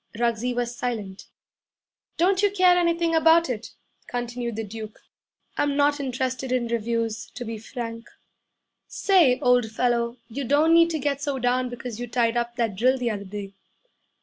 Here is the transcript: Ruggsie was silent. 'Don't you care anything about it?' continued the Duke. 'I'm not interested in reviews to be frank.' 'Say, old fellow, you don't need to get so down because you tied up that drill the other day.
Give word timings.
Ruggsie 0.17 0.55
was 0.55 0.75
silent. 0.75 1.27
'Don't 2.17 2.41
you 2.41 2.49
care 2.49 2.75
anything 2.75 3.13
about 3.13 3.51
it?' 3.51 3.75
continued 4.07 4.55
the 4.55 4.63
Duke. 4.63 4.99
'I'm 5.57 5.75
not 5.75 5.99
interested 5.99 6.51
in 6.51 6.69
reviews 6.69 7.27
to 7.35 7.45
be 7.45 7.59
frank.' 7.59 8.09
'Say, 8.87 9.39
old 9.41 9.69
fellow, 9.69 10.17
you 10.27 10.43
don't 10.43 10.73
need 10.73 10.89
to 10.89 10.97
get 10.97 11.21
so 11.21 11.37
down 11.37 11.69
because 11.69 11.99
you 11.99 12.07
tied 12.07 12.35
up 12.35 12.55
that 12.55 12.75
drill 12.75 12.97
the 12.97 13.11
other 13.11 13.25
day. 13.25 13.53